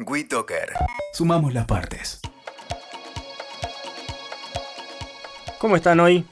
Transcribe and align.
WeToker. 0.00 0.72
Sumamos 1.12 1.52
las 1.52 1.66
partes. 1.66 2.20
¿Cómo 5.58 5.76
están 5.76 6.00
hoy? 6.00 6.24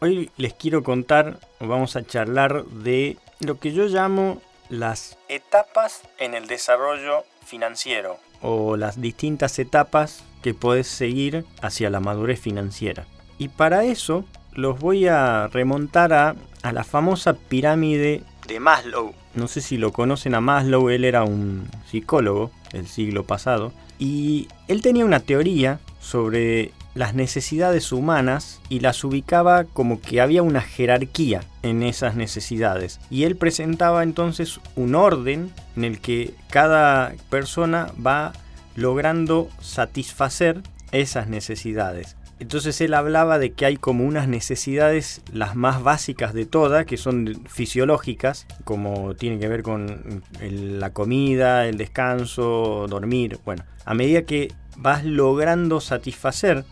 Hoy 0.00 0.30
les 0.36 0.54
quiero 0.54 0.84
contar, 0.84 1.40
vamos 1.58 1.96
a 1.96 2.06
charlar 2.06 2.64
de 2.66 3.16
lo 3.40 3.58
que 3.58 3.72
yo 3.72 3.86
llamo 3.86 4.40
las 4.68 5.18
etapas 5.28 6.02
en 6.18 6.34
el 6.34 6.46
desarrollo 6.46 7.24
financiero 7.44 8.18
o 8.40 8.76
las 8.76 9.00
distintas 9.00 9.58
etapas 9.58 10.22
que 10.42 10.54
puedes 10.54 10.86
seguir 10.86 11.44
hacia 11.60 11.90
la 11.90 11.98
madurez 11.98 12.40
financiera. 12.40 13.06
Y 13.36 13.48
para 13.48 13.82
eso 13.82 14.24
los 14.52 14.78
voy 14.78 15.08
a 15.08 15.48
remontar 15.48 16.12
a, 16.12 16.36
a 16.62 16.72
la 16.72 16.84
famosa 16.84 17.32
pirámide 17.32 18.22
de 18.46 18.60
Maslow. 18.60 19.12
No 19.34 19.48
sé 19.48 19.60
si 19.60 19.76
lo 19.76 19.92
conocen 19.92 20.36
a 20.36 20.40
Maslow, 20.40 20.88
él 20.90 21.04
era 21.04 21.24
un 21.24 21.68
psicólogo 21.90 22.52
del 22.72 22.86
siglo 22.86 23.24
pasado 23.24 23.72
y 23.98 24.48
él 24.68 24.82
tenía 24.82 25.04
una 25.04 25.20
teoría 25.20 25.80
sobre 26.00 26.72
las 26.94 27.14
necesidades 27.14 27.92
humanas 27.92 28.60
y 28.68 28.80
las 28.80 29.04
ubicaba 29.04 29.64
como 29.64 30.00
que 30.00 30.20
había 30.20 30.42
una 30.42 30.60
jerarquía 30.60 31.42
en 31.62 31.82
esas 31.82 32.16
necesidades. 32.16 32.98
Y 33.10 33.24
él 33.24 33.36
presentaba 33.36 34.02
entonces 34.02 34.60
un 34.74 34.94
orden 34.94 35.52
en 35.76 35.84
el 35.84 36.00
que 36.00 36.34
cada 36.50 37.14
persona 37.30 37.92
va 38.04 38.32
logrando 38.74 39.48
satisfacer 39.60 40.62
esas 40.92 41.28
necesidades. 41.28 42.16
Entonces 42.40 42.80
él 42.80 42.94
hablaba 42.94 43.38
de 43.38 43.52
que 43.52 43.66
hay 43.66 43.76
como 43.76 44.04
unas 44.04 44.28
necesidades, 44.28 45.22
las 45.32 45.56
más 45.56 45.82
básicas 45.82 46.34
de 46.34 46.46
todas, 46.46 46.86
que 46.86 46.96
son 46.96 47.42
fisiológicas, 47.48 48.46
como 48.64 49.14
tienen 49.14 49.40
que 49.40 49.48
ver 49.48 49.62
con 49.62 50.22
la 50.40 50.90
comida, 50.90 51.66
el 51.66 51.78
descanso, 51.78 52.86
dormir. 52.88 53.38
Bueno, 53.44 53.64
a 53.84 53.94
medida 53.94 54.22
que 54.22 54.52
vas 54.76 55.04
logrando 55.04 55.80
satisfacer 55.80 56.64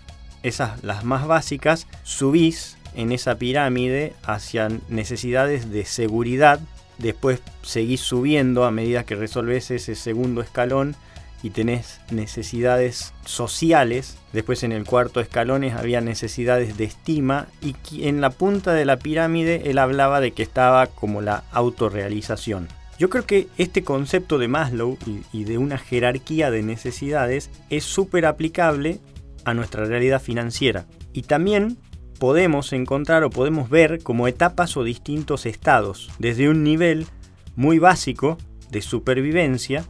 esas, 0.45 0.85
las 0.85 1.05
más 1.05 1.27
básicas, 1.27 1.89
subís 2.05 2.77
en 2.95 3.11
esa 3.11 3.37
pirámide 3.37 4.15
hacia 4.25 4.69
necesidades 4.89 5.71
de 5.71 5.85
seguridad. 5.85 6.61
Después 6.99 7.41
seguís 7.63 8.01
subiendo 8.01 8.65
a 8.65 8.71
medida 8.71 9.05
que 9.05 9.17
resolves 9.17 9.71
ese 9.73 9.97
segundo 9.97 10.41
escalón 10.41 10.95
y 11.43 11.51
tenés 11.51 12.01
necesidades 12.11 13.13
sociales. 13.25 14.19
Después 14.33 14.63
en 14.63 14.73
el 14.73 14.85
cuarto 14.85 15.21
escalón 15.21 15.65
había 15.65 16.01
necesidades 16.01 16.77
de 16.77 16.85
estima 16.85 17.49
y 17.61 17.75
en 18.07 18.21
la 18.21 18.31
punta 18.31 18.73
de 18.73 18.85
la 18.85 18.99
pirámide 18.99 19.63
él 19.71 19.79
hablaba 19.79 20.21
de 20.21 20.33
que 20.33 20.43
estaba 20.43 20.87
como 20.87 21.23
la 21.23 21.45
autorrealización. 21.53 22.69
Yo 22.99 23.11
creo 23.11 23.27
que 23.27 23.49
este 23.59 23.85
concepto 23.85 24.39
de 24.39 24.49
Maslow 24.49 24.97
y, 25.33 25.45
de 25.45 25.59
una 25.59 25.77
jerarquía 25.77 26.51
de 26.51 26.63
necesidades 26.63 27.51
es 27.69 27.85
súper 27.85 28.25
aplicable 28.25 29.01
a 29.45 29.53
nuestra 29.53 29.85
realidad 29.85 30.23
financiera. 30.23 30.87
Y 31.13 31.23
también 31.23 31.77
podemos 32.19 32.73
encontrar 32.73 33.23
o 33.23 33.31
podemos 33.31 33.69
ver 33.69 34.03
como 34.03 34.29
etapas 34.29 34.77
o 34.79 34.85
distintos 34.85 35.45
estados, 35.45 36.11
desde 36.19 36.49
un 36.49 36.65
nivel 36.65 37.07
muy 37.55 37.79
básico 37.79 38.39
de 38.71 38.81
supervivencia 38.81 39.85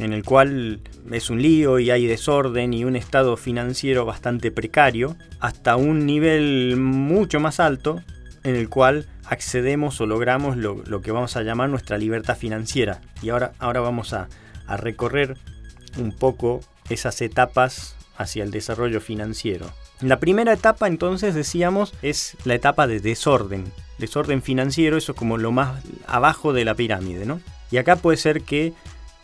en 0.00 0.14
el 0.14 0.24
cual 0.24 0.80
es 1.10 1.28
un 1.28 1.42
lío 1.42 1.78
y 1.78 1.90
hay 1.90 2.06
desorden 2.06 2.72
y 2.72 2.84
un 2.84 2.96
estado 2.96 3.36
financiero 3.36 4.06
bastante 4.06 4.50
precario, 4.50 5.16
hasta 5.40 5.76
un 5.76 6.06
nivel 6.06 6.76
mucho 6.78 7.38
más 7.38 7.60
alto 7.60 8.02
en 8.42 8.56
el 8.56 8.70
cual 8.70 9.06
accedemos 9.26 10.00
o 10.00 10.06
logramos 10.06 10.56
lo, 10.56 11.02
que 11.02 11.12
vamos 11.12 11.36
a 11.36 11.42
llamar 11.42 11.68
nuestra 11.68 11.98
libertad 11.98 12.36
financiera. 12.36 13.02
Y 13.22 13.28
ahora, 13.28 13.52
ahora 13.58 13.80
vamos 13.80 14.14
a, 14.14 14.28
a 14.66 14.78
recorrer 14.78 15.36
un 15.98 16.12
poco 16.12 16.60
esas 16.88 17.20
etapas 17.20 17.94
hacia 18.16 18.42
el 18.42 18.50
desarrollo 18.50 19.02
financiero. 19.02 19.70
La 20.00 20.18
primera 20.18 20.54
etapa 20.54 20.88
entonces 20.88 21.34
decíamos 21.34 21.92
es 22.00 22.36
la 22.44 22.54
etapa 22.54 22.86
de 22.86 23.00
desorden. 23.00 23.70
Desorden 23.98 24.40
financiero, 24.40 24.96
eso 24.96 25.12
es 25.12 25.18
como 25.18 25.36
lo 25.36 25.52
más 25.52 25.84
abajo 26.06 26.54
de 26.54 26.64
la 26.64 26.74
pirámide, 26.74 27.26
¿no? 27.26 27.40
Y 27.70 27.76
acá 27.76 27.96
puede 27.96 28.16
ser 28.16 28.42
que 28.42 28.72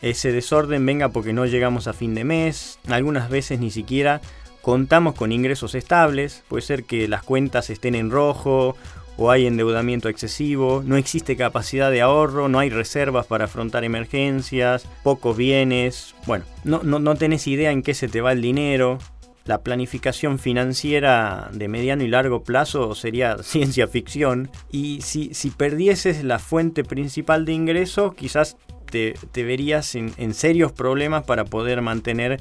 ese 0.02 0.32
desorden 0.32 0.84
venga 0.84 1.08
porque 1.08 1.32
no 1.32 1.46
llegamos 1.46 1.86
a 1.86 1.92
fin 1.92 2.14
de 2.14 2.24
mes, 2.24 2.78
algunas 2.88 3.30
veces 3.30 3.60
ni 3.60 3.70
siquiera 3.70 4.20
contamos 4.62 5.14
con 5.14 5.30
ingresos 5.30 5.74
estables, 5.74 6.42
puede 6.48 6.62
ser 6.62 6.84
que 6.84 7.06
las 7.06 7.22
cuentas 7.22 7.70
estén 7.70 7.94
en 7.94 8.10
rojo 8.10 8.76
o 9.16 9.30
hay 9.30 9.46
endeudamiento 9.46 10.08
excesivo, 10.08 10.82
no 10.84 10.96
existe 10.96 11.36
capacidad 11.36 11.90
de 11.90 12.02
ahorro, 12.02 12.48
no 12.48 12.58
hay 12.58 12.68
reservas 12.68 13.26
para 13.26 13.44
afrontar 13.44 13.84
emergencias, 13.84 14.86
pocos 15.02 15.36
bienes, 15.36 16.14
bueno, 16.26 16.44
no, 16.64 16.82
no, 16.82 17.14
tenés 17.14 17.46
idea 17.46 17.70
en 17.70 17.82
qué 17.82 17.94
se 17.94 18.08
te 18.08 18.20
va 18.20 18.32
el 18.32 18.42
dinero, 18.42 18.98
la 19.44 19.62
planificación 19.62 20.38
financiera 20.38 21.48
de 21.52 21.68
mediano 21.68 22.02
y 22.02 22.08
largo 22.08 22.42
plazo 22.42 22.94
sería 22.94 23.38
ciencia 23.42 23.86
ficción. 23.86 24.50
Y 24.72 25.00
si, 25.02 25.32
si 25.34 25.50
perdieses 25.50 26.24
la 26.24 26.40
fuente 26.40 26.82
principal 26.82 27.44
de 27.44 27.52
ingreso, 27.52 28.10
quizás 28.10 28.56
te, 28.86 29.44
verías 29.44 29.94
en, 29.94 30.34
serios 30.34 30.72
problemas 30.72 31.24
para 31.24 31.44
poder 31.44 31.82
mantener 31.82 32.40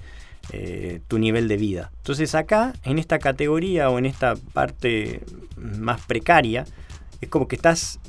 eh, 0.52 1.02
tu 1.08 1.20
nivel 1.20 1.48
de 1.48 1.58
vida. 1.58 1.92
Entonces 1.98 2.36
acá, 2.36 2.74
en 2.84 3.00
esta 3.00 3.20
categoría 3.20 3.90
o 3.90 3.98
en 3.98 4.06
esta 4.06 4.36
parte 4.54 5.22
más 5.58 6.02
precaria, 6.06 6.66
es 7.22 7.30
como 7.30 7.48
que 7.48 7.56
estás, 7.56 8.00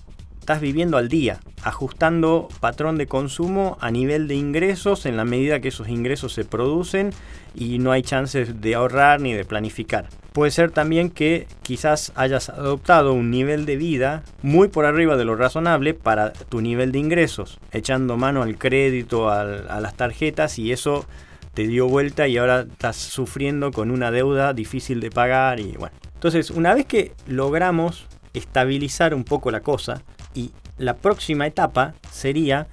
estás 0.46 0.60
viviendo 0.60 0.96
al 0.96 1.08
día, 1.08 1.40
ajustando 1.64 2.46
patrón 2.60 2.98
de 2.98 3.08
consumo 3.08 3.76
a 3.80 3.90
nivel 3.90 4.28
de 4.28 4.36
ingresos 4.36 5.04
en 5.04 5.16
la 5.16 5.24
medida 5.24 5.58
que 5.58 5.68
esos 5.68 5.88
ingresos 5.88 6.34
se 6.34 6.44
producen 6.44 7.10
y 7.56 7.80
no 7.80 7.90
hay 7.90 8.02
chances 8.02 8.60
de 8.60 8.76
ahorrar 8.76 9.20
ni 9.20 9.32
de 9.32 9.44
planificar. 9.44 10.08
Puede 10.32 10.52
ser 10.52 10.70
también 10.70 11.10
que 11.10 11.48
quizás 11.62 12.12
hayas 12.14 12.48
adoptado 12.48 13.12
un 13.12 13.28
nivel 13.28 13.66
de 13.66 13.74
vida 13.74 14.22
muy 14.40 14.68
por 14.68 14.84
arriba 14.84 15.16
de 15.16 15.24
lo 15.24 15.34
razonable 15.34 15.94
para 15.94 16.32
tu 16.32 16.60
nivel 16.60 16.92
de 16.92 17.00
ingresos, 17.00 17.58
echando 17.72 18.16
mano 18.16 18.44
al 18.44 18.56
crédito, 18.56 19.30
a 19.30 19.80
las 19.80 19.96
tarjetas 19.96 20.60
y 20.60 20.70
eso 20.70 21.06
te 21.54 21.66
dio 21.66 21.88
vuelta 21.88 22.28
y 22.28 22.36
ahora 22.36 22.60
estás 22.60 22.94
sufriendo 22.94 23.72
con 23.72 23.90
una 23.90 24.12
deuda 24.12 24.52
difícil 24.52 25.00
de 25.00 25.10
pagar 25.10 25.58
y 25.58 25.72
bueno. 25.72 25.96
Entonces, 26.14 26.52
una 26.52 26.72
vez 26.72 26.86
que 26.86 27.14
logramos 27.26 28.06
estabilizar 28.32 29.12
un 29.12 29.24
poco 29.24 29.50
la 29.50 29.60
cosa 29.60 30.02
y 30.36 30.52
la 30.78 30.94
próxima 30.94 31.46
etapa 31.46 31.94
sería 32.12 32.68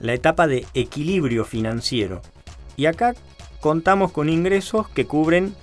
la 0.00 0.14
etapa 0.14 0.46
de 0.46 0.66
equilibrio 0.72 1.44
financiero. 1.44 2.22
Y 2.76 2.86
acá 2.86 3.14
contamos 3.60 4.12
con 4.12 4.30
ingresos 4.30 4.88
que 4.88 5.06
cubren 5.06 5.54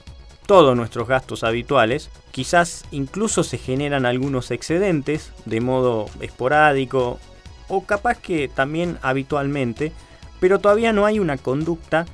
todos 0.46 0.76
nuestros 0.78 1.08
gastos 1.08 1.44
habituales, 1.44 2.10
quizás 2.32 2.86
incluso 2.92 3.44
se 3.44 3.58
generan 3.58 4.06
algunos 4.06 4.52
excedentes 4.52 5.32
de 5.46 5.60
modo 5.60 6.06
esporádico 6.22 7.20
o 7.68 7.86
capaz 7.86 8.18
que 8.20 8.48
también 8.48 8.98
habitualmente, 9.02 9.92
pero 10.40 10.60
todavía 10.60 10.94
no 10.94 11.06
hay 11.06 11.20
una 11.20 11.38
conducta 11.38 12.06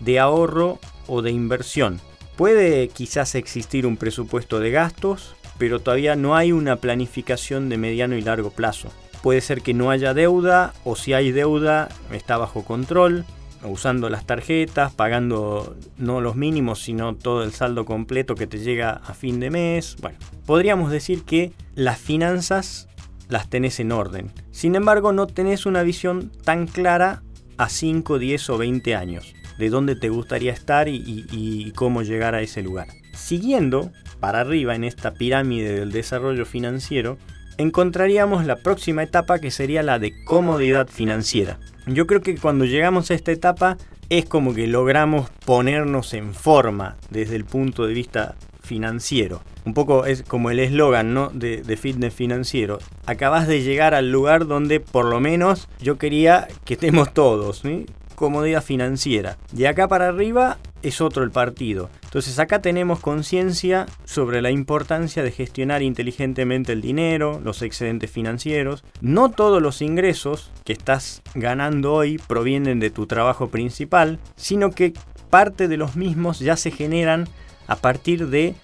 de 0.00 0.18
ahorro 0.18 0.78
o 1.06 1.22
de 1.22 1.30
inversión. 1.30 2.00
Puede 2.36 2.88
quizás 2.88 3.34
existir 3.34 3.86
un 3.86 3.96
presupuesto 3.96 4.60
de 4.60 4.70
gastos, 4.70 5.34
pero 5.58 5.80
todavía 5.80 6.16
no 6.16 6.36
hay 6.36 6.52
una 6.52 6.76
planificación 6.76 7.68
de 7.68 7.78
mediano 7.78 8.16
y 8.16 8.22
largo 8.22 8.50
plazo. 8.50 8.90
Puede 9.22 9.40
ser 9.40 9.62
que 9.62 9.74
no 9.74 9.90
haya 9.90 10.14
deuda 10.14 10.74
o 10.84 10.96
si 10.96 11.12
hay 11.14 11.32
deuda 11.32 11.88
está 12.12 12.36
bajo 12.36 12.64
control 12.64 13.24
usando 13.64 14.10
las 14.10 14.26
tarjetas, 14.26 14.92
pagando 14.92 15.76
no 15.96 16.20
los 16.20 16.36
mínimos, 16.36 16.82
sino 16.82 17.14
todo 17.14 17.42
el 17.42 17.52
saldo 17.52 17.84
completo 17.84 18.34
que 18.34 18.46
te 18.46 18.58
llega 18.58 19.00
a 19.04 19.14
fin 19.14 19.40
de 19.40 19.50
mes. 19.50 19.96
Bueno, 20.00 20.18
podríamos 20.46 20.90
decir 20.90 21.24
que 21.24 21.52
las 21.74 21.98
finanzas 21.98 22.88
las 23.28 23.48
tenés 23.48 23.80
en 23.80 23.92
orden. 23.92 24.30
Sin 24.50 24.74
embargo, 24.74 25.12
no 25.12 25.26
tenés 25.26 25.66
una 25.66 25.82
visión 25.82 26.30
tan 26.44 26.66
clara 26.66 27.22
a 27.56 27.68
5, 27.68 28.18
10 28.18 28.50
o 28.50 28.58
20 28.58 28.94
años 28.94 29.34
de 29.58 29.70
dónde 29.70 29.94
te 29.96 30.08
gustaría 30.08 30.52
estar 30.52 30.88
y, 30.88 31.26
y 31.30 31.70
cómo 31.72 32.02
llegar 32.02 32.34
a 32.34 32.42
ese 32.42 32.62
lugar. 32.62 32.88
Siguiendo 33.12 33.92
para 34.24 34.40
arriba 34.40 34.74
en 34.74 34.84
esta 34.84 35.12
pirámide 35.12 35.80
del 35.80 35.92
desarrollo 35.92 36.46
financiero, 36.46 37.18
encontraríamos 37.58 38.46
la 38.46 38.56
próxima 38.56 39.02
etapa 39.02 39.38
que 39.38 39.50
sería 39.50 39.82
la 39.82 39.98
de 39.98 40.14
comodidad 40.24 40.88
financiera. 40.88 41.58
Yo 41.86 42.06
creo 42.06 42.22
que 42.22 42.38
cuando 42.38 42.64
llegamos 42.64 43.10
a 43.10 43.14
esta 43.14 43.32
etapa 43.32 43.76
es 44.08 44.24
como 44.24 44.54
que 44.54 44.66
logramos 44.66 45.28
ponernos 45.44 46.14
en 46.14 46.32
forma 46.32 46.96
desde 47.10 47.36
el 47.36 47.44
punto 47.44 47.86
de 47.86 47.92
vista 47.92 48.34
financiero. 48.62 49.42
Un 49.66 49.74
poco 49.74 50.06
es 50.06 50.22
como 50.22 50.50
el 50.50 50.58
eslogan 50.58 51.12
¿no? 51.12 51.28
de, 51.28 51.76
fitness 51.76 52.14
financiero. 52.14 52.78
Acabas 53.04 53.46
de 53.46 53.60
llegar 53.60 53.92
al 53.92 54.10
lugar 54.10 54.46
donde 54.46 54.80
por 54.80 55.04
lo 55.04 55.20
menos 55.20 55.68
yo 55.82 55.98
quería 55.98 56.48
que 56.64 56.74
estemos 56.74 57.12
todos. 57.12 57.62
comodidad 58.14 58.64
financiera. 58.64 59.36
De 59.52 59.68
acá 59.68 59.86
para 59.86 60.08
arriba 60.08 60.56
es 60.84 61.00
otro 61.00 61.24
el 61.24 61.30
partido. 61.30 61.90
Entonces 62.04 62.38
acá 62.38 62.60
tenemos 62.60 63.00
conciencia 63.00 63.86
sobre 64.04 64.42
la 64.42 64.50
importancia 64.50 65.22
de 65.22 65.32
gestionar 65.32 65.82
inteligentemente 65.82 66.72
el 66.72 66.80
dinero, 66.80 67.40
los 67.42 67.62
excedentes 67.62 68.10
financieros. 68.10 68.84
No 69.00 69.30
todos 69.30 69.60
los 69.60 69.82
ingresos 69.82 70.52
que 70.64 70.74
estás 70.74 71.22
ganando 71.34 71.94
hoy 71.94 72.18
provienen 72.18 72.80
de 72.80 72.90
tu 72.90 73.06
trabajo 73.06 73.48
principal, 73.48 74.18
sino 74.36 74.70
que 74.70 74.92
parte 75.30 75.66
de 75.66 75.76
los 75.76 75.96
mismos 75.96 76.38
ya 76.38 76.56
se 76.56 76.70
generan 76.70 77.26
a 77.66 77.76
partir 77.76 78.28
de 78.28 78.54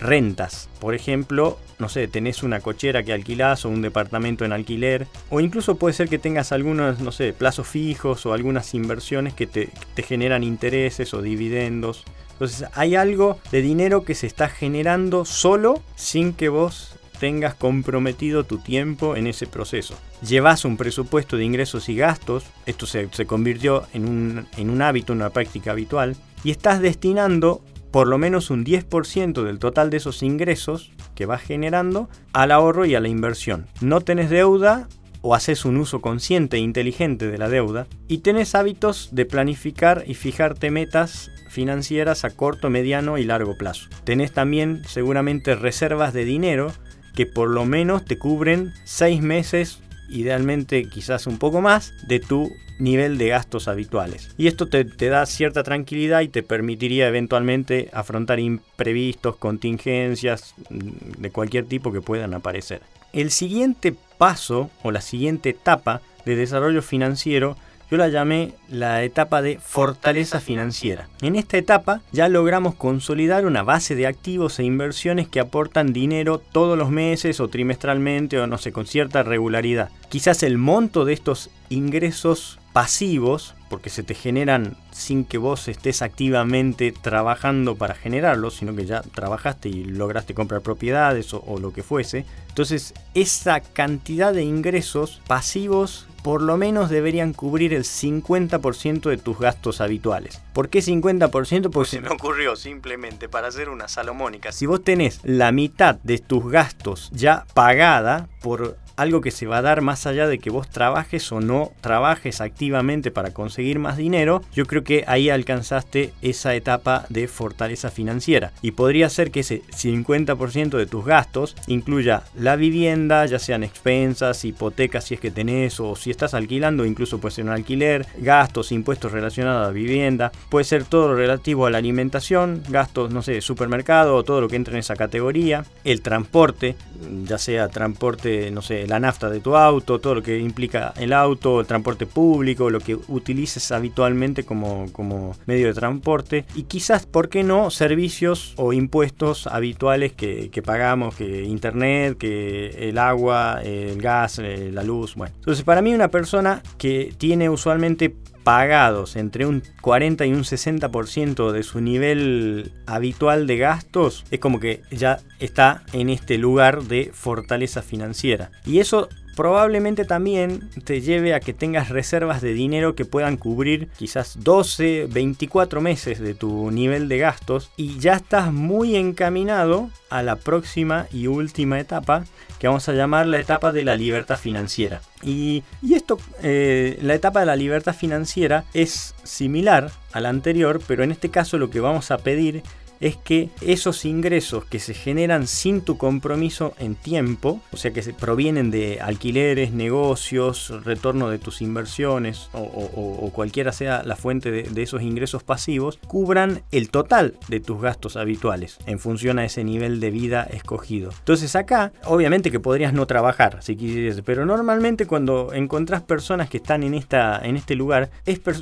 rentas. 0.00 0.68
Por 0.80 0.94
ejemplo, 0.94 1.58
no 1.78 1.88
sé, 1.88 2.08
tenés 2.08 2.42
una 2.42 2.60
cochera 2.60 3.02
que 3.02 3.12
alquilás 3.12 3.64
o 3.64 3.68
un 3.68 3.82
departamento 3.82 4.44
en 4.44 4.52
alquiler, 4.52 5.06
o 5.28 5.40
incluso 5.40 5.76
puede 5.76 5.94
ser 5.94 6.08
que 6.08 6.18
tengas 6.18 6.52
algunos, 6.52 7.00
no 7.00 7.12
sé, 7.12 7.32
plazos 7.32 7.66
fijos 7.66 8.26
o 8.26 8.32
algunas 8.32 8.74
inversiones 8.74 9.34
que 9.34 9.46
te, 9.46 9.70
te 9.94 10.02
generan 10.02 10.42
intereses 10.42 11.14
o 11.14 11.22
dividendos. 11.22 12.04
Entonces 12.32 12.68
hay 12.74 12.96
algo 12.96 13.38
de 13.52 13.60
dinero 13.60 14.04
que 14.04 14.14
se 14.14 14.26
está 14.26 14.48
generando 14.48 15.24
solo 15.24 15.82
sin 15.94 16.32
que 16.32 16.48
vos 16.48 16.94
tengas 17.20 17.54
comprometido 17.54 18.44
tu 18.44 18.58
tiempo 18.58 19.14
en 19.14 19.26
ese 19.26 19.46
proceso. 19.46 19.94
Llevas 20.26 20.64
un 20.64 20.78
presupuesto 20.78 21.36
de 21.36 21.44
ingresos 21.44 21.90
y 21.90 21.96
gastos, 21.96 22.44
esto 22.64 22.86
se, 22.86 23.08
se 23.12 23.26
convirtió 23.26 23.86
en 23.92 24.08
un, 24.08 24.46
en 24.56 24.70
un 24.70 24.80
hábito, 24.80 25.12
una 25.12 25.28
práctica 25.28 25.72
habitual, 25.72 26.16
y 26.42 26.50
estás 26.50 26.80
destinando 26.80 27.60
por 27.90 28.06
lo 28.06 28.18
menos 28.18 28.50
un 28.50 28.64
10% 28.64 29.42
del 29.42 29.58
total 29.58 29.90
de 29.90 29.98
esos 29.98 30.22
ingresos 30.22 30.92
que 31.14 31.26
vas 31.26 31.42
generando 31.42 32.08
al 32.32 32.52
ahorro 32.52 32.86
y 32.86 32.94
a 32.94 33.00
la 33.00 33.08
inversión. 33.08 33.66
No 33.80 34.00
tenés 34.00 34.30
deuda 34.30 34.88
o 35.22 35.34
haces 35.34 35.64
un 35.64 35.76
uso 35.76 36.00
consciente 36.00 36.56
e 36.56 36.60
inteligente 36.60 37.30
de 37.30 37.38
la 37.38 37.48
deuda 37.48 37.86
y 38.08 38.18
tenés 38.18 38.54
hábitos 38.54 39.10
de 39.12 39.26
planificar 39.26 40.04
y 40.06 40.14
fijarte 40.14 40.70
metas 40.70 41.30
financieras 41.50 42.24
a 42.24 42.30
corto, 42.30 42.70
mediano 42.70 43.18
y 43.18 43.24
largo 43.24 43.56
plazo. 43.58 43.88
Tenés 44.04 44.32
también 44.32 44.82
seguramente 44.86 45.54
reservas 45.54 46.12
de 46.12 46.24
dinero 46.24 46.72
que 47.14 47.26
por 47.26 47.50
lo 47.50 47.64
menos 47.64 48.04
te 48.04 48.18
cubren 48.18 48.72
6 48.84 49.20
meses 49.20 49.80
idealmente 50.10 50.88
quizás 50.88 51.26
un 51.26 51.38
poco 51.38 51.60
más, 51.60 51.94
de 52.06 52.20
tu 52.20 52.52
nivel 52.78 53.18
de 53.18 53.28
gastos 53.28 53.68
habituales. 53.68 54.34
Y 54.36 54.46
esto 54.46 54.66
te, 54.66 54.84
da 54.84 55.26
cierta 55.26 55.62
tranquilidad 55.62 56.22
y 56.22 56.28
te 56.28 56.42
permitiría 56.42 57.08
eventualmente 57.08 57.90
afrontar 57.92 58.40
imprevistos, 58.40 59.36
contingencias 59.36 60.54
mm, 60.70 61.20
de 61.20 61.30
cualquier 61.30 61.66
tipo 61.66 61.92
que 61.92 62.00
puedan 62.00 62.34
aparecer. 62.34 62.80
El 63.12 63.30
siguiente 63.30 63.94
paso 64.18 64.70
o 64.82 64.90
la 64.90 65.00
siguiente 65.00 65.50
etapa 65.50 66.00
de 66.24 66.36
desarrollo 66.36 66.82
financiero 66.82 67.56
yo 67.90 67.96
la 67.96 68.08
llamé 68.08 68.54
la 68.68 69.02
etapa 69.02 69.42
de 69.42 69.58
fortaleza 69.58 70.40
financiera. 70.40 71.08
En 71.22 71.36
esta 71.36 71.56
etapa 71.58 72.02
ya 72.12 72.28
logramos 72.28 72.74
consolidar 72.74 73.46
una 73.46 73.62
base 73.62 73.94
de 73.94 74.06
activos 74.06 74.58
e 74.58 74.64
inversiones 74.64 75.28
que 75.28 75.40
aportan 75.40 75.92
dinero 75.92 76.38
todos 76.38 76.78
los 76.78 76.90
meses 76.90 77.40
o 77.40 77.48
trimestralmente 77.48 78.38
o 78.38 78.46
no 78.46 78.58
sé, 78.58 78.72
con 78.72 78.86
cierta 78.86 79.22
regularidad. 79.22 79.90
Quizás 80.08 80.42
el 80.42 80.58
monto 80.58 81.04
de 81.04 81.12
estos 81.12 81.50
ingresos 81.68 82.58
pasivos, 82.72 83.54
porque 83.70 83.88
se 83.88 84.02
te 84.02 84.14
generan 84.14 84.76
sin 84.90 85.24
que 85.24 85.38
vos 85.38 85.68
estés 85.68 86.02
activamente 86.02 86.92
trabajando 86.92 87.76
para 87.76 87.94
generarlos, 87.94 88.56
sino 88.56 88.74
que 88.74 88.84
ya 88.84 89.00
trabajaste 89.00 89.68
y 89.68 89.84
lograste 89.84 90.34
comprar 90.34 90.60
propiedades 90.60 91.32
o, 91.32 91.42
o 91.46 91.58
lo 91.58 91.72
que 91.72 91.84
fuese. 91.84 92.26
Entonces, 92.48 92.92
esa 93.14 93.60
cantidad 93.60 94.34
de 94.34 94.42
ingresos 94.42 95.22
pasivos 95.28 96.08
por 96.22 96.42
lo 96.42 96.56
menos 96.56 96.90
deberían 96.90 97.32
cubrir 97.32 97.72
el 97.74 97.84
50% 97.84 99.08
de 99.08 99.16
tus 99.16 99.38
gastos 99.38 99.80
habituales. 99.80 100.40
¿Por 100.52 100.68
qué 100.68 100.80
50%? 100.80 101.70
Porque 101.70 101.90
se 101.90 102.00
me 102.00 102.10
ocurrió 102.10 102.56
simplemente 102.56 103.28
para 103.28 103.48
hacer 103.48 103.68
una 103.68 103.88
salomónica. 103.88 104.52
Si 104.52 104.66
vos 104.66 104.82
tenés 104.82 105.20
la 105.22 105.52
mitad 105.52 105.96
de 106.02 106.18
tus 106.18 106.50
gastos 106.50 107.10
ya 107.12 107.46
pagada 107.54 108.28
por 108.42 108.76
algo 109.00 109.22
que 109.22 109.30
se 109.30 109.46
va 109.46 109.58
a 109.58 109.62
dar 109.62 109.80
más 109.80 110.06
allá 110.06 110.26
de 110.26 110.38
que 110.38 110.50
vos 110.50 110.68
trabajes 110.68 111.32
o 111.32 111.40
no 111.40 111.72
trabajes 111.80 112.42
activamente 112.42 113.10
para 113.10 113.32
conseguir 113.32 113.78
más 113.78 113.96
dinero, 113.96 114.42
yo 114.54 114.66
creo 114.66 114.84
que 114.84 115.04
ahí 115.06 115.30
alcanzaste 115.30 116.12
esa 116.20 116.54
etapa 116.54 117.06
de 117.08 117.26
fortaleza 117.26 117.90
financiera. 117.90 118.52
Y 118.60 118.72
podría 118.72 119.08
ser 119.08 119.30
que 119.30 119.40
ese 119.40 119.62
50% 119.62 120.76
de 120.76 120.86
tus 120.86 121.06
gastos 121.06 121.56
incluya 121.66 122.24
la 122.34 122.56
vivienda, 122.56 123.24
ya 123.24 123.38
sean 123.38 123.64
expensas, 123.64 124.44
hipotecas 124.44 125.04
si 125.04 125.14
es 125.14 125.20
que 125.20 125.30
tenés 125.30 125.80
o 125.80 125.96
si 125.96 126.10
estás 126.10 126.34
alquilando, 126.34 126.84
incluso 126.84 127.20
puede 127.20 127.34
ser 127.34 127.44
un 127.44 127.52
alquiler, 127.52 128.06
gastos, 128.18 128.70
impuestos 128.70 129.12
relacionados 129.12 129.62
a 129.62 129.66
la 129.68 129.72
vivienda, 129.72 130.30
puede 130.50 130.64
ser 130.64 130.84
todo 130.84 131.08
lo 131.08 131.16
relativo 131.16 131.64
a 131.64 131.70
la 131.70 131.78
alimentación, 131.78 132.62
gastos, 132.68 133.10
no 133.10 133.22
sé, 133.22 133.40
supermercado 133.40 134.14
o 134.14 134.24
todo 134.24 134.42
lo 134.42 134.48
que 134.48 134.56
entra 134.56 134.74
en 134.74 134.80
esa 134.80 134.96
categoría, 134.96 135.64
el 135.84 136.02
transporte, 136.02 136.76
ya 137.24 137.38
sea 137.38 137.68
transporte, 137.68 138.50
no 138.50 138.60
sé, 138.60 138.89
la 138.90 138.98
nafta 138.98 139.30
de 139.30 139.40
tu 139.40 139.56
auto, 139.56 140.00
todo 140.00 140.16
lo 140.16 140.22
que 140.22 140.38
implica 140.38 140.92
el 140.98 141.12
auto, 141.12 141.60
el 141.60 141.66
transporte 141.66 142.06
público, 142.06 142.70
lo 142.70 142.80
que 142.80 142.96
utilices 143.08 143.70
habitualmente 143.70 144.44
como, 144.44 144.92
como 144.92 145.36
medio 145.46 145.68
de 145.68 145.74
transporte 145.74 146.44
y 146.56 146.64
quizás, 146.64 147.06
¿por 147.06 147.28
qué 147.28 147.44
no?, 147.44 147.70
servicios 147.70 148.52
o 148.56 148.72
impuestos 148.72 149.46
habituales 149.46 150.12
que, 150.12 150.50
que 150.50 150.60
pagamos, 150.60 151.14
que 151.14 151.44
internet, 151.44 152.18
que 152.18 152.88
el 152.88 152.98
agua, 152.98 153.60
el 153.62 154.02
gas, 154.02 154.40
eh, 154.40 154.70
la 154.72 154.82
luz, 154.82 155.14
bueno. 155.14 155.32
Entonces, 155.36 155.64
para 155.64 155.82
mí 155.82 155.94
una 155.94 156.08
persona 156.08 156.60
que 156.76 157.14
tiene 157.16 157.48
usualmente 157.48 158.16
pagados 158.50 159.14
entre 159.14 159.46
un 159.46 159.62
40 159.80 160.26
y 160.26 160.32
un 160.32 160.42
60% 160.42 161.52
de 161.52 161.62
su 161.62 161.80
nivel 161.80 162.72
habitual 162.84 163.46
de 163.46 163.58
gastos, 163.58 164.24
es 164.32 164.40
como 164.40 164.58
que 164.58 164.82
ya 164.90 165.20
está 165.38 165.84
en 165.92 166.10
este 166.10 166.36
lugar 166.36 166.82
de 166.82 167.12
fortaleza 167.14 167.80
financiera. 167.80 168.50
Y 168.66 168.80
eso 168.80 169.08
probablemente 169.40 170.04
también 170.04 170.68
te 170.84 171.00
lleve 171.00 171.32
a 171.32 171.40
que 171.40 171.54
tengas 171.54 171.88
reservas 171.88 172.42
de 172.42 172.52
dinero 172.52 172.94
que 172.94 173.06
puedan 173.06 173.38
cubrir 173.38 173.88
quizás 173.96 174.34
12, 174.40 175.08
24 175.10 175.80
meses 175.80 176.20
de 176.20 176.34
tu 176.34 176.70
nivel 176.70 177.08
de 177.08 177.16
gastos 177.16 177.70
y 177.78 177.98
ya 177.98 178.16
estás 178.16 178.52
muy 178.52 178.96
encaminado 178.96 179.88
a 180.10 180.22
la 180.22 180.36
próxima 180.36 181.06
y 181.10 181.26
última 181.26 181.80
etapa 181.80 182.24
que 182.58 182.66
vamos 182.66 182.86
a 182.90 182.92
llamar 182.92 183.26
la 183.28 183.40
etapa 183.40 183.72
de 183.72 183.82
la 183.82 183.96
libertad 183.96 184.36
financiera. 184.36 185.00
Y, 185.22 185.64
esto, 185.90 186.18
eh, 186.42 186.98
la 187.00 187.14
etapa 187.14 187.40
de 187.40 187.46
la 187.46 187.56
libertad 187.56 187.94
financiera 187.94 188.64
es 188.74 189.14
similar 189.24 189.90
a 190.12 190.20
la 190.20 190.28
anterior, 190.28 190.82
pero 190.86 191.02
en 191.02 191.12
este 191.12 191.30
caso 191.30 191.56
lo 191.56 191.70
que 191.70 191.80
vamos 191.80 192.10
a 192.10 192.18
pedir 192.18 192.62
es 193.00 193.16
que 193.16 193.48
esos 193.60 194.04
ingresos 194.04 194.64
que 194.64 194.78
se 194.78 194.94
generan 194.94 195.46
sin 195.46 195.80
tu 195.80 195.96
compromiso 195.96 196.74
en 196.78 196.94
tiempo, 196.94 197.60
o 197.72 197.76
sea 197.76 197.92
que 197.92 198.02
provienen 198.12 198.70
de 198.70 199.00
alquileres, 199.00 199.72
negocios, 199.72 200.72
retorno 200.84 201.30
de 201.30 201.38
tus 201.38 201.62
inversiones 201.62 202.50
o, 202.52 203.30
cualquiera 203.32 203.72
sea 203.72 204.02
la 204.02 204.16
fuente 204.16 204.50
de, 204.50 204.82
esos 204.82 205.02
ingresos 205.02 205.42
pasivos, 205.42 205.98
cubran 206.06 206.62
el 206.72 206.90
total 206.90 207.34
de 207.48 207.60
tus 207.60 207.80
gastos 207.80 208.16
habituales 208.16 208.78
en 208.86 208.98
función 208.98 209.38
a 209.38 209.44
ese 209.44 209.64
nivel 209.64 210.00
de 210.00 210.10
vida 210.10 210.42
escogido. 210.42 211.10
Entonces 211.18 211.54
acá, 211.56 211.92
obviamente 212.04 212.50
que 212.50 212.60
podrías 212.60 212.92
no 212.92 213.06
trabajar 213.06 213.62
si 213.62 213.76
quisieras, 213.76 214.22
pero 214.24 214.44
normalmente 214.44 215.06
cuando 215.06 215.52
encontrás 215.52 216.02
personas 216.02 216.48
que 216.48 216.58
están 216.58 216.82
en, 216.82 216.94
esta, 216.94 217.40
en 217.42 217.56
este 217.56 217.74
lugar, 217.74 218.10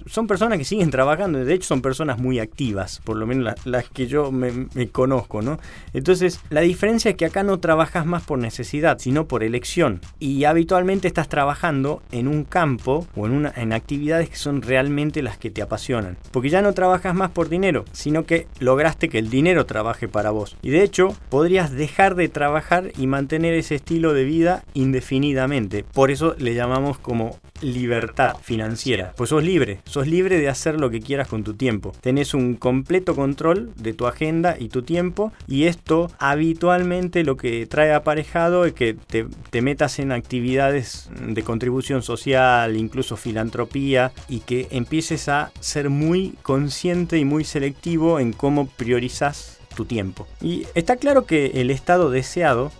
son 0.06 0.26
personas 0.26 0.58
que 0.58 0.64
siguen 0.64 0.90
trabajando, 0.90 1.44
de 1.44 1.54
hecho 1.54 1.68
son 1.68 1.82
personas 1.82 2.18
muy 2.18 2.38
activas, 2.38 3.00
por 3.04 3.16
lo 3.16 3.26
menos 3.26 3.54
las 3.64 3.88
que 3.88 4.06
yo 4.06 4.27
me, 4.32 4.88
conozco, 4.90 5.42
¿no? 5.42 5.58
Entonces, 5.92 6.40
la 6.50 6.60
diferencia 6.60 7.10
es 7.10 7.16
que 7.16 7.26
acá 7.26 7.42
no 7.42 7.58
trabajas 7.60 8.06
más 8.06 8.22
por 8.22 8.38
necesidad, 8.38 8.98
sino 8.98 9.26
por 9.26 9.42
elección. 9.42 10.00
Y 10.18 10.44
habitualmente 10.44 11.08
estás 11.08 11.28
trabajando 11.28 12.02
en 12.12 12.28
un 12.28 12.44
campo 12.44 13.06
o 13.16 13.26
en, 13.26 13.32
una, 13.32 13.52
en 13.56 13.72
actividades 13.72 14.28
que 14.30 14.36
son 14.36 14.62
realmente 14.62 15.22
las 15.22 15.38
que 15.38 15.50
te 15.50 15.62
apasionan. 15.62 16.16
Porque 16.30 16.48
ya 16.48 16.62
no 16.62 16.72
trabajas 16.72 17.14
más 17.14 17.30
por 17.30 17.48
dinero, 17.48 17.84
sino 17.92 18.24
que 18.24 18.46
lograste 18.58 19.08
que 19.08 19.18
el 19.18 19.30
dinero 19.30 19.66
trabaje 19.66 20.08
para 20.08 20.30
vos. 20.30 20.56
Y 20.62 20.70
de 20.70 20.82
hecho, 20.82 21.14
podrías 21.28 21.72
dejar 21.72 22.14
de 22.14 22.28
trabajar 22.28 22.92
y 22.96 23.06
mantener 23.06 23.54
ese 23.54 23.76
estilo 23.76 24.12
de 24.14 24.24
vida 24.24 24.64
indefinidamente. 24.74 25.84
Por 25.84 26.10
eso 26.10 26.34
le 26.38 26.54
llamamos 26.54 26.98
como 26.98 27.38
libertad 27.60 28.36
financiera. 28.42 29.12
Pues 29.16 29.30
sos 29.30 29.42
libre, 29.42 29.80
sos 29.84 30.06
libre 30.06 30.38
de 30.38 30.48
hacer 30.48 30.80
lo 30.80 30.90
que 30.90 31.00
quieras 31.00 31.28
con 31.28 31.44
tu 31.44 31.54
tiempo. 31.54 31.92
Tenés 32.00 32.34
un 32.34 32.54
completo 32.54 33.14
control 33.14 33.72
de 33.76 33.92
tu 33.92 34.06
agenda 34.06 34.17
y 34.58 34.68
tu 34.68 34.82
tiempo 34.82 35.32
y 35.46 35.64
esto 35.64 36.10
habitualmente 36.18 37.22
lo 37.22 37.36
que 37.36 37.66
trae 37.66 37.92
aparejado 37.92 38.64
es 38.64 38.72
que 38.72 38.94
te, 38.94 39.26
te 39.50 39.62
metas 39.62 39.98
en 39.98 40.12
actividades 40.12 41.08
de 41.20 41.42
contribución 41.42 42.02
social, 42.02 42.76
incluso 42.76 43.16
filantropía 43.16 44.12
y 44.28 44.40
que 44.40 44.66
empieces 44.70 45.28
a 45.28 45.52
ser 45.60 45.88
muy 45.88 46.34
consciente 46.42 47.18
y 47.18 47.24
muy 47.24 47.44
selectivo 47.44 48.18
en 48.18 48.32
cómo 48.32 48.66
priorizas 48.66 49.57
tu 49.78 49.84
tiempo. 49.84 50.26
Y 50.42 50.66
está 50.74 50.96
claro 50.96 51.24
que 51.24 51.60
el 51.60 51.70
estado 51.70 52.10
deseado 52.10 52.72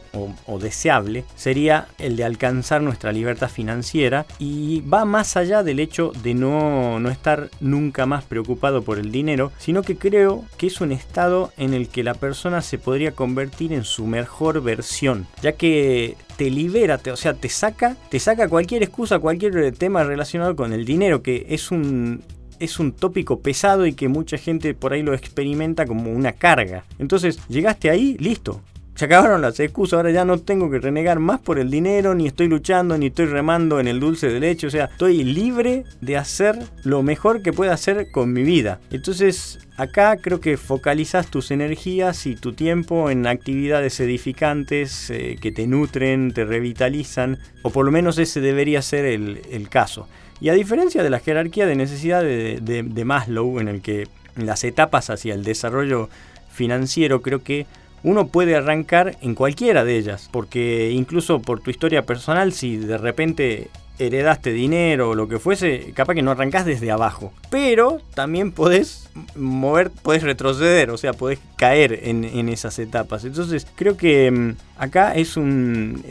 o, 0.46 0.58
deseable 0.58 1.24
sería 1.36 1.86
el 1.98 2.16
de 2.16 2.24
alcanzar 2.24 2.82
nuestra 2.82 3.12
libertad 3.12 3.48
financiera 3.48 4.26
y 4.40 4.80
va 4.80 5.04
más 5.04 5.36
allá 5.36 5.62
del 5.62 5.78
hecho 5.78 6.10
de 6.24 6.34
no, 6.34 6.98
no 6.98 7.08
estar 7.08 7.50
nunca 7.60 8.04
más 8.04 8.24
preocupado 8.24 8.82
por 8.82 8.98
el 8.98 9.12
dinero, 9.12 9.52
sino 9.58 9.82
que 9.82 9.96
creo 9.96 10.44
que 10.56 10.66
es 10.66 10.80
un 10.80 10.90
estado 10.90 11.52
en 11.56 11.72
el 11.72 11.88
que 11.88 12.02
la 12.02 12.14
persona 12.14 12.62
se 12.62 12.78
podría 12.78 13.12
convertir 13.12 13.72
en 13.72 13.84
su 13.84 14.08
mejor 14.08 14.60
versión, 14.60 15.28
ya 15.40 15.52
que 15.52 16.16
te 16.36 16.50
libera, 16.50 17.00
o 17.12 17.16
sea, 17.16 17.34
te 17.34 17.48
saca, 17.48 17.96
te 18.08 18.18
saca 18.18 18.48
cualquier 18.48 18.82
excusa, 18.82 19.20
cualquier 19.20 19.70
tema 19.76 20.02
relacionado 20.02 20.56
con 20.56 20.72
el 20.72 20.84
dinero, 20.84 21.22
que 21.22 21.46
es 21.48 21.70
un 21.70 22.24
es 22.60 22.78
un 22.78 22.92
tópico 22.92 23.40
pesado 23.40 23.86
y 23.86 23.94
que 23.94 24.08
mucha 24.08 24.38
gente 24.38 24.74
por 24.74 24.92
ahí 24.92 25.02
lo 25.02 25.14
experimenta 25.14 25.86
como 25.86 26.12
una 26.12 26.32
carga. 26.32 26.84
Entonces, 26.98 27.38
llegaste 27.48 27.90
ahí, 27.90 28.16
listo. 28.18 28.60
Se 28.98 29.04
acabaron 29.04 29.42
las 29.42 29.60
excusas, 29.60 29.98
ahora 29.98 30.10
ya 30.10 30.24
no 30.24 30.38
tengo 30.38 30.68
que 30.68 30.80
renegar 30.80 31.20
más 31.20 31.38
por 31.38 31.60
el 31.60 31.70
dinero, 31.70 32.16
ni 32.16 32.26
estoy 32.26 32.48
luchando, 32.48 32.98
ni 32.98 33.06
estoy 33.06 33.26
remando 33.26 33.78
en 33.78 33.86
el 33.86 34.00
dulce 34.00 34.28
de 34.28 34.40
leche, 34.40 34.66
o 34.66 34.70
sea, 34.70 34.86
estoy 34.86 35.22
libre 35.22 35.84
de 36.00 36.16
hacer 36.16 36.58
lo 36.82 37.04
mejor 37.04 37.40
que 37.42 37.52
pueda 37.52 37.74
hacer 37.74 38.10
con 38.10 38.32
mi 38.32 38.42
vida. 38.42 38.80
Entonces, 38.90 39.60
acá 39.76 40.16
creo 40.16 40.40
que 40.40 40.56
focalizas 40.56 41.30
tus 41.30 41.52
energías 41.52 42.26
y 42.26 42.34
tu 42.34 42.54
tiempo 42.54 43.08
en 43.08 43.28
actividades 43.28 44.00
edificantes 44.00 45.10
eh, 45.10 45.36
que 45.40 45.52
te 45.52 45.68
nutren, 45.68 46.32
te 46.32 46.44
revitalizan, 46.44 47.38
o 47.62 47.70
por 47.70 47.84
lo 47.84 47.92
menos 47.92 48.18
ese 48.18 48.40
debería 48.40 48.82
ser 48.82 49.04
el 49.04 49.68
caso. 49.70 50.08
Y 50.40 50.50
a 50.50 50.54
diferencia 50.54 51.02
de 51.02 51.10
la 51.10 51.20
jerarquía 51.20 51.66
de 51.66 51.74
necesidad 51.74 52.22
de, 52.22 53.04
Maslow, 53.04 53.58
en 53.60 53.68
el 53.68 53.82
que 53.82 54.08
las 54.36 54.62
etapas 54.64 55.10
hacia 55.10 55.34
el 55.34 55.44
desarrollo 55.44 56.08
financiero 56.52 57.22
creo 57.22 57.42
que 57.42 57.66
uno 58.04 58.28
puede 58.28 58.54
arrancar 58.54 59.16
en 59.20 59.34
cualquiera 59.34 59.84
de 59.84 59.96
ellas, 59.96 60.28
porque 60.30 60.90
incluso 60.92 61.40
por 61.40 61.60
tu 61.60 61.70
historia 61.70 62.06
personal, 62.06 62.52
si 62.52 62.76
de 62.76 62.98
repente 62.98 63.70
heredaste 63.98 64.52
dinero 64.52 65.10
o 65.10 65.14
lo 65.16 65.28
que 65.28 65.40
fuese, 65.40 65.92
capaz 65.92 66.14
que 66.14 66.22
no 66.22 66.30
arrancás 66.30 66.64
desde 66.64 66.92
abajo. 66.92 67.32
Pero 67.50 68.00
también 68.14 68.52
podés 68.52 69.10
mover, 69.34 69.90
podés 69.90 70.22
retroceder, 70.22 70.90
o 70.90 70.96
sea, 70.96 71.12
podés 71.12 71.40
caer 71.56 71.98
en, 72.04 72.24
en 72.24 72.48
esas 72.48 72.78
etapas. 72.78 73.24
Entonces, 73.24 73.66
creo 73.74 73.96
que 73.96 74.30
mm, 74.30 74.54
acá 74.78 75.16
es 75.16 75.36
un 75.36 76.04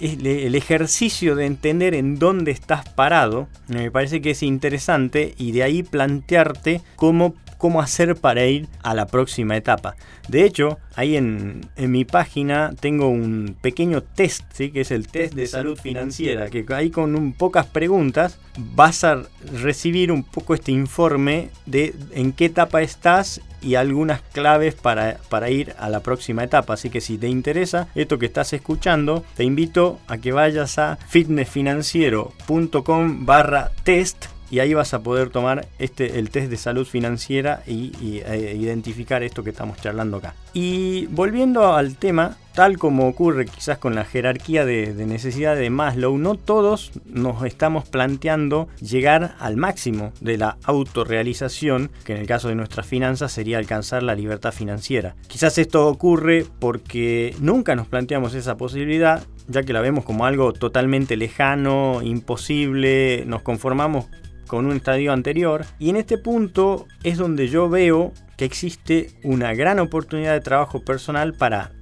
el 0.00 0.54
ejercicio 0.54 1.36
de 1.36 1.46
entender 1.46 1.94
en 1.94 2.18
dónde 2.18 2.50
estás 2.50 2.88
parado, 2.88 3.48
me 3.68 3.90
parece 3.90 4.20
que 4.20 4.30
es 4.30 4.42
interesante 4.42 5.34
y 5.36 5.52
de 5.52 5.62
ahí 5.62 5.82
plantearte 5.82 6.80
cómo, 6.96 7.34
cómo 7.60 7.80
hacer 7.80 8.16
para 8.16 8.44
ir 8.46 8.66
a 8.82 8.92
la 8.94 9.06
próxima 9.06 9.56
etapa. 9.56 9.94
De 10.26 10.44
hecho, 10.44 10.80
ahí 10.96 11.16
en, 11.16 11.60
mi 11.76 12.04
página 12.04 12.72
tengo 12.80 13.08
un 13.08 13.54
pequeño 13.60 14.02
test, 14.02 14.42
¿sí? 14.52 14.72
que 14.72 14.80
es 14.80 14.90
el 14.90 15.06
test 15.06 15.34
de 15.34 15.46
salud 15.46 15.78
financiera, 15.78 16.48
que 16.48 16.64
ahí 16.70 16.90
con 16.90 17.14
un, 17.14 17.34
pocas 17.34 17.66
preguntas 17.66 18.38
vas 18.56 19.04
a 19.04 19.22
recibir 19.52 20.10
un 20.10 20.24
poco 20.24 20.54
este 20.54 20.72
informe 20.72 21.50
de 21.66 21.94
en 22.12 22.32
qué 22.32 22.46
etapa 22.46 22.82
estás 22.82 23.40
y 23.62 23.74
algunas 23.74 24.22
claves 24.22 24.74
para, 24.74 25.18
para, 25.28 25.50
ir 25.50 25.74
a 25.78 25.90
la 25.90 26.00
próxima 26.00 26.42
etapa. 26.42 26.72
Así 26.74 26.88
que 26.88 27.02
si 27.02 27.18
te 27.18 27.28
interesa 27.28 27.88
esto 27.94 28.18
que 28.18 28.24
estás 28.26 28.52
escuchando, 28.54 29.22
te 29.36 29.44
invito 29.44 30.00
a 30.08 30.18
que 30.18 30.32
vayas 30.32 30.78
a 30.78 30.98
fitnessfinanciero.com 31.08 33.26
barra 33.26 33.70
test 33.84 34.39
y 34.50 34.58
ahí 34.58 34.74
vas 34.74 34.92
a 34.94 35.02
poder 35.02 35.30
tomar 35.30 35.68
este, 35.78 36.18
el 36.18 36.30
test 36.30 36.50
de 36.50 36.56
salud 36.56 36.86
financiera 36.86 37.62
y, 37.66 37.92
e 38.26 38.56
identificar 38.56 39.22
esto 39.22 39.44
que 39.44 39.50
estamos 39.50 39.78
charlando 39.80 40.18
acá. 40.18 40.34
Y 40.52 41.06
volviendo 41.06 41.74
al 41.74 41.96
tema, 41.96 42.36
tal 42.54 42.76
como 42.76 43.06
ocurre 43.06 43.46
quizás 43.46 43.78
con 43.78 43.94
la 43.94 44.04
jerarquía 44.04 44.64
de, 44.64 44.92
de 44.92 45.06
necesidad 45.06 45.54
de 45.54 45.70
Maslow, 45.70 46.18
no 46.18 46.34
todos 46.34 46.90
nos 47.06 47.44
estamos 47.44 47.88
planteando 47.88 48.68
llegar 48.80 49.36
al 49.38 49.56
máximo 49.56 50.12
de 50.20 50.38
la 50.38 50.56
autorrealización, 50.64 51.90
que 52.04 52.14
en 52.14 52.18
el 52.18 52.26
caso 52.26 52.48
de 52.48 52.56
nuestras 52.56 52.86
finanzas 52.86 53.30
sería 53.30 53.58
alcanzar 53.58 54.02
la 54.02 54.16
libertad 54.16 54.52
financiera. 54.52 55.14
Quizás 55.28 55.56
esto 55.58 55.86
ocurre 55.86 56.44
porque 56.58 57.36
nunca 57.40 57.76
nos 57.76 57.86
planteamos 57.86 58.34
esa 58.34 58.56
posibilidad 58.56 59.22
ya 59.50 59.62
que 59.62 59.72
la 59.72 59.80
vemos 59.80 60.04
como 60.04 60.24
algo 60.24 60.52
totalmente 60.52 61.16
lejano, 61.16 62.00
imposible, 62.02 63.24
nos 63.26 63.42
conformamos 63.42 64.06
con 64.46 64.66
un 64.66 64.76
estadio 64.76 65.12
anterior. 65.12 65.64
Y 65.78 65.90
en 65.90 65.96
este 65.96 66.18
punto 66.18 66.86
es 67.02 67.18
donde 67.18 67.48
yo 67.48 67.68
veo 67.68 68.12
que 68.36 68.44
existe 68.44 69.10
una 69.22 69.52
gran 69.54 69.78
oportunidad 69.78 70.32
de 70.32 70.40
trabajo 70.40 70.80
personal 70.80 71.34
para 71.34 71.72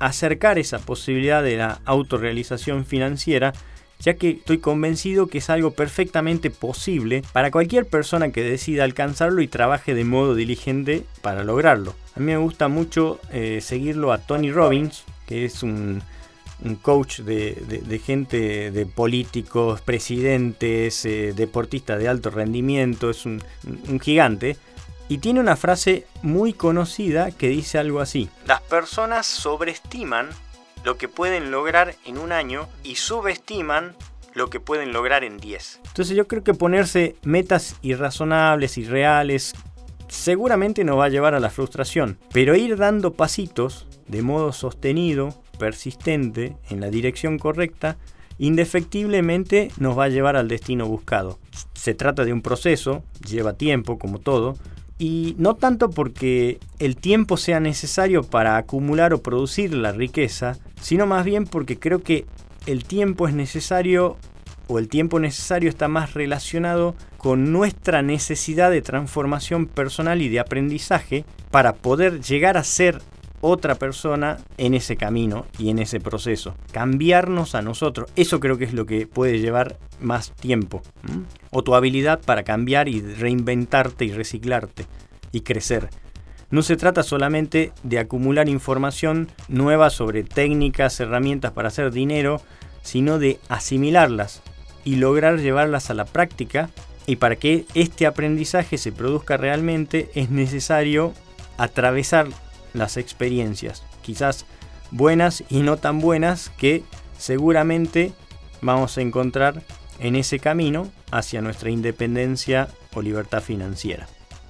acercar 0.00 0.58
esa 0.58 0.78
posibilidad 0.78 1.42
de 1.42 1.56
la 1.56 1.80
autorrealización 1.84 2.84
financiera 2.84 3.52
ya 3.98 4.14
que 4.14 4.30
estoy 4.30 4.58
convencido 4.58 5.26
que 5.26 5.38
es 5.38 5.50
algo 5.50 5.72
perfectamente 5.72 6.50
posible 6.50 7.22
para 7.32 7.50
cualquier 7.50 7.86
persona 7.86 8.30
que 8.30 8.42
decida 8.42 8.84
alcanzarlo 8.84 9.40
y 9.40 9.48
trabaje 9.48 9.94
de 9.94 10.04
modo 10.04 10.34
diligente 10.34 11.04
para 11.22 11.44
lograrlo. 11.44 11.94
A 12.14 12.20
mí 12.20 12.26
me 12.26 12.36
gusta 12.36 12.68
mucho 12.68 13.20
eh, 13.32 13.60
seguirlo 13.62 14.12
a 14.12 14.18
Tony 14.18 14.52
Robbins, 14.52 15.04
que 15.26 15.44
es 15.44 15.62
un 15.62 16.02
un 16.64 16.76
coach 16.76 17.20
de, 17.20 18.00
gente, 18.04 18.70
de 18.70 18.86
políticos, 18.86 19.80
presidentes, 19.80 21.04
eh, 21.04 21.32
deportistas 21.34 21.98
de 21.98 22.08
alto 22.08 22.30
rendimiento, 22.30 23.10
es 23.10 23.26
un, 23.26 23.42
un 23.88 24.00
gigante. 24.00 24.56
Y 25.08 25.18
tiene 25.18 25.38
una 25.38 25.56
frase 25.56 26.06
muy 26.22 26.52
conocida 26.52 27.30
que 27.30 27.48
dice 27.48 27.78
algo 27.78 28.00
así. 28.00 28.28
Las 28.46 28.60
personas 28.62 29.26
sobreestiman 29.26 30.30
lo 30.84 30.96
que 30.98 31.08
pueden 31.08 31.50
lograr 31.50 31.94
en 32.04 32.18
un 32.18 32.32
año 32.32 32.68
y 32.82 32.96
subestiman 32.96 33.96
lo 34.34 34.50
que 34.50 34.60
pueden 34.60 34.92
lograr 34.92 35.24
en 35.24 35.38
10. 35.38 35.80
Entonces 35.86 36.16
yo 36.16 36.28
creo 36.28 36.44
que 36.44 36.54
ponerse 36.54 37.16
metas 37.22 37.76
irrazonables, 37.82 38.78
y 38.78 38.84
reales 38.84 39.54
seguramente 40.08 40.84
nos 40.84 40.98
va 40.98 41.06
a 41.06 41.08
llevar 41.08 41.34
a 41.34 41.40
la 41.40 41.50
frustración. 41.50 42.18
Pero 42.32 42.54
ir 42.54 42.76
dando 42.76 43.14
pasitos 43.14 43.86
de 44.06 44.22
modo 44.22 44.52
sostenido 44.52 45.34
persistente 45.58 46.56
en 46.70 46.80
la 46.80 46.90
dirección 46.90 47.38
correcta, 47.38 47.96
indefectiblemente 48.38 49.70
nos 49.78 49.98
va 49.98 50.04
a 50.04 50.08
llevar 50.08 50.36
al 50.36 50.48
destino 50.48 50.86
buscado. 50.86 51.38
Se 51.74 51.94
trata 51.94 52.24
de 52.24 52.32
un 52.32 52.42
proceso, 52.42 53.02
lleva 53.26 53.54
tiempo 53.54 53.98
como 53.98 54.18
todo, 54.18 54.56
y 54.98 55.34
no 55.38 55.54
tanto 55.56 55.90
porque 55.90 56.58
el 56.78 56.96
tiempo 56.96 57.36
sea 57.36 57.60
necesario 57.60 58.22
para 58.22 58.56
acumular 58.56 59.12
o 59.12 59.22
producir 59.22 59.74
la 59.74 59.92
riqueza, 59.92 60.56
sino 60.80 61.06
más 61.06 61.24
bien 61.24 61.44
porque 61.44 61.78
creo 61.78 62.02
que 62.02 62.24
el 62.66 62.84
tiempo 62.84 63.28
es 63.28 63.34
necesario 63.34 64.16
o 64.68 64.78
el 64.78 64.88
tiempo 64.88 65.20
necesario 65.20 65.68
está 65.68 65.86
más 65.86 66.14
relacionado 66.14 66.94
con 67.18 67.52
nuestra 67.52 68.02
necesidad 68.02 68.70
de 68.70 68.82
transformación 68.82 69.66
personal 69.66 70.22
y 70.22 70.28
de 70.28 70.40
aprendizaje 70.40 71.24
para 71.50 71.74
poder 71.74 72.20
llegar 72.20 72.56
a 72.56 72.64
ser 72.64 73.00
otra 73.40 73.74
persona 73.76 74.38
en 74.58 74.74
ese 74.74 74.96
camino 74.96 75.46
y 75.58 75.70
en 75.70 75.78
ese 75.78 76.00
proceso. 76.00 76.54
Cambiarnos 76.72 77.54
a 77.54 77.62
nosotros. 77.62 78.10
Eso 78.16 78.40
creo 78.40 78.58
que 78.58 78.64
es 78.64 78.72
lo 78.72 78.86
que 78.86 79.06
puede 79.06 79.38
llevar 79.38 79.78
más 80.00 80.32
tiempo. 80.32 80.82
O 81.50 81.62
tu 81.62 81.74
habilidad 81.74 82.20
para 82.20 82.42
cambiar 82.42 82.88
y 82.88 83.00
reinventarte 83.00 84.04
y 84.04 84.12
reciclarte 84.12 84.86
y 85.32 85.40
crecer. 85.42 85.88
No 86.50 86.62
se 86.62 86.76
trata 86.76 87.02
solamente 87.02 87.72
de 87.82 87.98
acumular 87.98 88.48
información 88.48 89.28
nueva 89.48 89.90
sobre 89.90 90.22
técnicas, 90.22 91.00
herramientas 91.00 91.52
para 91.52 91.68
hacer 91.68 91.90
dinero, 91.90 92.40
sino 92.82 93.18
de 93.18 93.40
asimilarlas 93.48 94.42
y 94.84 94.96
lograr 94.96 95.40
llevarlas 95.40 95.90
a 95.90 95.94
la 95.94 96.04
práctica. 96.04 96.70
Y 97.06 97.16
para 97.16 97.36
que 97.36 97.64
este 97.74 98.06
aprendizaje 98.06 98.78
se 98.78 98.92
produzca 98.92 99.36
realmente 99.36 100.10
es 100.14 100.30
necesario 100.30 101.12
atravesar 101.58 102.28
las 102.76 102.96
experiencias, 102.96 103.82
quizás 104.02 104.46
buenas 104.90 105.44
y 105.48 105.60
no 105.60 105.76
tan 105.76 106.00
buenas, 106.00 106.50
que 106.56 106.84
seguramente 107.18 108.12
vamos 108.60 108.98
a 108.98 109.00
encontrar 109.00 109.62
en 109.98 110.16
ese 110.16 110.38
camino 110.38 110.90
hacia 111.10 111.40
nuestra 111.40 111.70
independencia 111.70 112.68
o 112.94 113.02
libertad 113.02 113.42
financiera. 113.42 114.06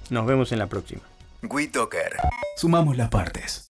Nos 0.09 0.25
vemos 0.25 0.51
en 0.51 0.59
la 0.59 0.67
próxima. 0.67 1.01
WeToker. 1.43 2.17
Sumamos 2.57 2.97
las 2.97 3.09
partes. 3.09 3.65